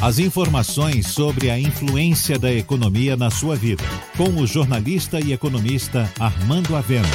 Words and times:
As 0.00 0.20
informações 0.20 1.08
sobre 1.08 1.50
a 1.50 1.58
influência 1.58 2.38
da 2.38 2.52
economia 2.52 3.16
na 3.16 3.32
sua 3.32 3.56
vida, 3.56 3.82
com 4.16 4.28
o 4.40 4.46
jornalista 4.46 5.18
e 5.18 5.32
economista 5.32 6.08
Armando 6.20 6.76
Avena. 6.76 7.08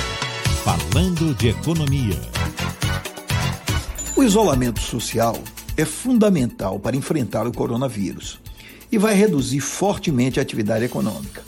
Falando 0.65 1.33
de 1.33 1.47
economia. 1.47 2.19
O 4.17 4.21
isolamento 4.21 4.81
social 4.81 5.39
é 5.77 5.85
fundamental 5.85 6.77
para 6.77 6.97
enfrentar 6.97 7.47
o 7.47 7.53
coronavírus 7.53 8.41
e 8.91 8.97
vai 8.97 9.13
reduzir 9.13 9.61
fortemente 9.61 10.37
a 10.37 10.43
atividade 10.43 10.83
econômica. 10.83 11.41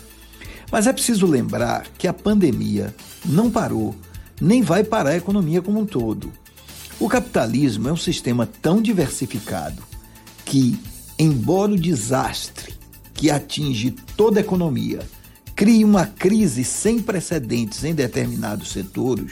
Mas 0.72 0.88
é 0.88 0.94
preciso 0.94 1.28
lembrar 1.28 1.86
que 1.98 2.08
a 2.08 2.14
pandemia 2.14 2.96
não 3.26 3.52
parou, 3.52 3.94
nem 4.40 4.62
vai 4.62 4.86
parar 4.86 5.10
a 5.10 5.18
economia 5.18 5.62
como 5.62 5.82
um 5.82 5.86
todo. 5.86 6.32
O 6.98 7.10
capitalismo 7.10 7.90
é 7.90 7.92
um 7.92 7.98
sistema 7.98 8.46
tão 8.46 8.82
diversificado 8.82 9.84
que 10.46 10.80
embora 11.18 11.72
o 11.72 11.80
desastre 11.80 12.74
que 13.14 13.32
atinge 13.32 13.92
toda 14.18 14.40
a 14.40 14.42
economia 14.42 15.00
crie 15.56 15.84
uma 15.84 16.06
crise 16.06 16.64
sem 16.64 17.00
precedentes 17.00 17.84
em 17.84 17.96
determinados 17.96 18.72
setores, 18.72 19.32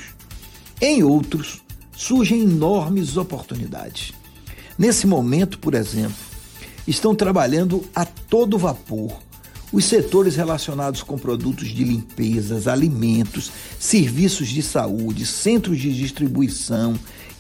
em 0.80 1.04
outros 1.04 1.62
surgem 1.96 2.44
enormes 2.44 3.18
oportunidades. 3.18 4.14
Nesse 4.78 5.06
momento, 5.06 5.60
por 5.60 5.74
exemplo, 5.74 6.16
estão 6.88 7.14
trabalhando 7.14 7.84
a 7.94 8.06
todo 8.06 8.58
vapor 8.58 9.18
os 9.74 9.86
setores 9.86 10.36
relacionados 10.36 11.02
com 11.02 11.18
produtos 11.18 11.68
de 11.70 11.84
limpezas, 11.84 12.68
alimentos, 12.68 13.52
serviços 13.80 14.48
de 14.48 14.62
saúde, 14.62 15.26
centros 15.26 15.80
de 15.80 15.92
distribuição 15.92 16.94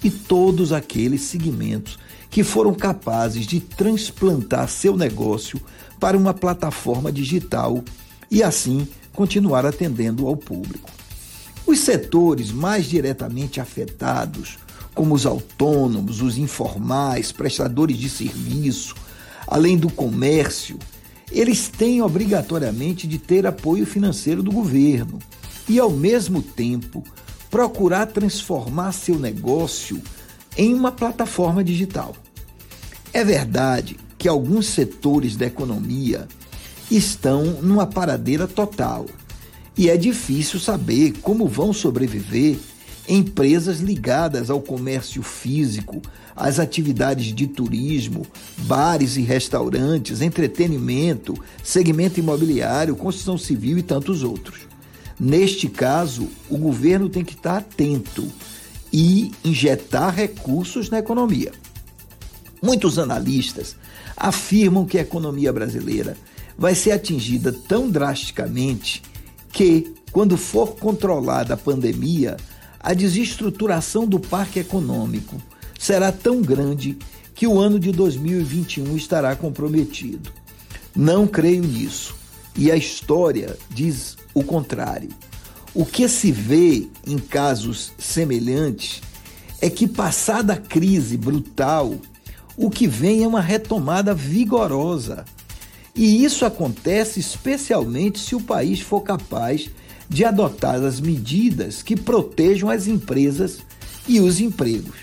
e 0.03 0.09
todos 0.09 0.73
aqueles 0.73 1.21
segmentos 1.21 1.99
que 2.31 2.43
foram 2.43 2.73
capazes 2.73 3.45
de 3.45 3.59
transplantar 3.59 4.67
seu 4.67 4.97
negócio 4.97 5.61
para 5.99 6.17
uma 6.17 6.33
plataforma 6.33 7.11
digital 7.11 7.83
e 8.31 8.41
assim 8.41 8.87
continuar 9.13 9.63
atendendo 9.63 10.27
ao 10.27 10.35
público. 10.35 10.89
Os 11.67 11.79
setores 11.79 12.51
mais 12.51 12.85
diretamente 12.85 13.61
afetados, 13.61 14.57
como 14.95 15.13
os 15.13 15.27
autônomos, 15.27 16.19
os 16.19 16.39
informais, 16.39 17.31
prestadores 17.31 17.95
de 17.95 18.09
serviço, 18.09 18.95
além 19.47 19.77
do 19.77 19.89
comércio, 19.89 20.79
eles 21.33 21.67
têm 21.67 22.01
obrigatoriamente 22.01 23.07
de 23.07 23.17
ter 23.17 23.45
apoio 23.47 23.85
financeiro 23.85 24.43
do 24.43 24.51
governo 24.51 25.19
e, 25.67 25.79
ao 25.79 25.89
mesmo 25.89 26.41
tempo, 26.41 27.03
procurar 27.49 28.05
transformar 28.07 28.91
seu 28.91 29.17
negócio 29.17 29.99
em 30.55 30.73
uma 30.73 30.91
plataforma 30.91 31.63
digital. 31.63 32.15
É 33.11 33.23
verdade 33.23 33.97
que 34.17 34.27
alguns 34.27 34.67
setores 34.67 35.35
da 35.35 35.47
economia 35.47 36.27
estão 36.89 37.43
numa 37.61 37.87
paradeira 37.87 38.47
total 38.47 39.05
e 39.75 39.89
é 39.89 39.97
difícil 39.97 40.59
saber 40.59 41.13
como 41.21 41.47
vão 41.47 41.73
sobreviver 41.73 42.57
empresas 43.07 43.79
ligadas 43.79 44.49
ao 44.49 44.61
comércio 44.61 45.21
físico, 45.21 46.01
às 46.35 46.59
atividades 46.59 47.33
de 47.33 47.47
turismo, 47.47 48.25
bares 48.59 49.17
e 49.17 49.21
restaurantes, 49.21 50.21
entretenimento, 50.21 51.33
segmento 51.63 52.19
imobiliário, 52.19 52.95
construção 52.95 53.37
civil 53.37 53.77
e 53.77 53.83
tantos 53.83 54.23
outros. 54.23 54.61
Neste 55.19 55.67
caso, 55.69 56.27
o 56.49 56.57
governo 56.57 57.09
tem 57.09 57.23
que 57.23 57.33
estar 57.33 57.57
atento 57.57 58.27
e 58.91 59.31
injetar 59.43 60.13
recursos 60.13 60.89
na 60.89 60.99
economia. 60.99 61.51
Muitos 62.61 62.97
analistas 62.97 63.75
afirmam 64.15 64.85
que 64.85 64.97
a 64.97 65.01
economia 65.01 65.51
brasileira 65.51 66.15
vai 66.57 66.73
ser 66.75 66.91
atingida 66.91 67.51
tão 67.51 67.89
drasticamente 67.89 69.01
que, 69.51 69.93
quando 70.11 70.37
for 70.37 70.75
controlada 70.75 71.55
a 71.55 71.57
pandemia, 71.57 72.37
a 72.83 72.93
desestruturação 72.93 74.05
do 74.05 74.19
parque 74.19 74.59
econômico 74.59 75.41
será 75.79 76.11
tão 76.11 76.41
grande 76.41 76.97
que 77.33 77.47
o 77.47 77.57
ano 77.59 77.79
de 77.79 77.91
2021 77.91 78.97
estará 78.97 79.35
comprometido. 79.35 80.29
Não 80.95 81.25
creio 81.25 81.63
nisso. 81.63 82.15
E 82.55 82.69
a 82.69 82.75
história 82.75 83.57
diz 83.69 84.17
o 84.33 84.43
contrário. 84.43 85.09
O 85.73 85.85
que 85.85 86.07
se 86.07 86.31
vê 86.31 86.87
em 87.07 87.17
casos 87.17 87.93
semelhantes 87.97 89.01
é 89.59 89.69
que, 89.69 89.87
passada 89.87 90.53
a 90.53 90.57
crise 90.57 91.17
brutal 91.17 91.95
o 92.55 92.69
que 92.69 92.85
vem 92.85 93.23
é 93.23 93.27
uma 93.27 93.41
retomada 93.41 94.13
vigorosa. 94.13 95.25
E 95.95 96.23
isso 96.23 96.45
acontece 96.45 97.19
especialmente 97.19 98.19
se 98.19 98.35
o 98.35 98.41
país 98.41 98.79
for 98.79 99.01
capaz 99.01 99.69
de 100.13 100.23
adotar 100.23 100.75
as 100.75 101.01
medidas 101.01 101.81
que 101.81 101.95
protejam 101.95 102.69
as 102.69 102.85
empresas 102.85 103.63
e 104.07 104.19
os 104.19 104.39
empregos. 104.39 104.95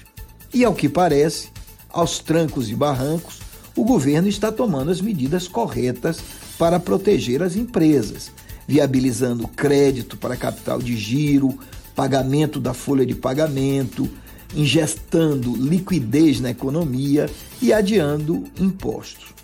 E 0.55 0.65
ao 0.65 0.73
que 0.73 0.89
parece, 0.89 1.49
aos 1.89 2.21
trancos 2.21 2.71
e 2.71 2.77
barrancos, 2.77 3.41
o 3.75 3.83
governo 3.83 4.29
está 4.29 4.53
tomando 4.53 4.89
as 4.89 5.01
medidas 5.01 5.49
corretas 5.49 6.21
para 6.57 6.79
proteger 6.79 7.43
as 7.43 7.57
empresas, 7.57 8.31
viabilizando 8.69 9.49
crédito 9.49 10.17
para 10.17 10.37
capital 10.37 10.79
de 10.79 10.97
giro, 10.97 11.59
pagamento 11.97 12.61
da 12.61 12.73
folha 12.73 13.05
de 13.05 13.17
pagamento, 13.17 14.09
ingestando 14.55 15.57
liquidez 15.57 16.39
na 16.39 16.51
economia 16.51 17.29
e 17.61 17.73
adiando 17.73 18.45
impostos. 18.61 19.35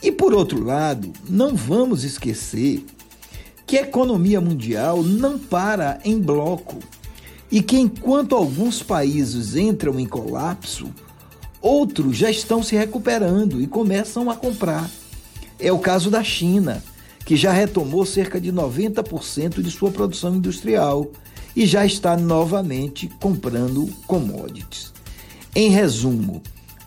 E 0.00 0.12
por 0.12 0.32
outro 0.32 0.62
lado, 0.62 1.12
não 1.28 1.56
vamos 1.56 2.04
esquecer 2.04 2.84
que 3.72 3.78
a 3.78 3.82
economia 3.84 4.38
mundial 4.38 5.02
não 5.02 5.38
para 5.38 5.98
em 6.04 6.20
bloco 6.20 6.78
e 7.50 7.62
que 7.62 7.78
enquanto 7.78 8.34
alguns 8.34 8.82
países 8.82 9.56
entram 9.56 9.98
em 9.98 10.04
colapso, 10.04 10.92
outros 11.58 12.18
já 12.18 12.30
estão 12.30 12.62
se 12.62 12.76
recuperando 12.76 13.62
e 13.62 13.66
começam 13.66 14.28
a 14.28 14.36
comprar. 14.36 14.90
É 15.58 15.72
o 15.72 15.78
caso 15.78 16.10
da 16.10 16.22
China, 16.22 16.84
que 17.24 17.34
já 17.34 17.50
retomou 17.50 18.04
cerca 18.04 18.38
de 18.38 18.52
90% 18.52 19.62
de 19.62 19.70
sua 19.70 19.90
produção 19.90 20.36
industrial 20.36 21.10
e 21.56 21.64
já 21.64 21.86
está 21.86 22.14
novamente 22.14 23.08
comprando 23.22 23.88
commodities. 24.06 24.92
Em 25.56 25.70
resumo, 25.70 26.42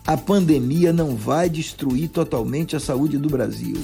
a 0.06 0.16
pandemia 0.16 0.92
não 0.92 1.16
vai 1.16 1.50
destruir 1.50 2.10
totalmente 2.10 2.76
a 2.76 2.80
saúde 2.80 3.18
do 3.18 3.28
Brasil 3.28 3.82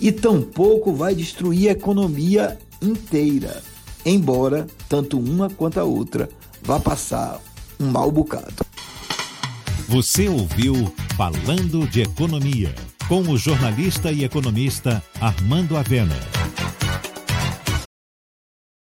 e 0.00 0.12
tampouco 0.12 0.92
vai 0.92 1.14
destruir 1.14 1.68
a 1.68 1.72
economia 1.72 2.58
inteira, 2.80 3.62
embora 4.04 4.66
tanto 4.88 5.18
uma 5.18 5.48
quanto 5.50 5.78
a 5.78 5.84
outra 5.84 6.28
vá 6.62 6.78
passar 6.78 7.40
um 7.78 7.86
mau 7.86 8.10
bocado. 8.10 8.64
Você 9.88 10.28
ouviu 10.28 10.92
Falando 11.16 11.88
de 11.88 12.02
Economia, 12.02 12.74
com 13.08 13.22
o 13.22 13.38
jornalista 13.38 14.12
e 14.12 14.24
economista 14.24 15.02
Armando 15.20 15.76
Avena. 15.76 16.35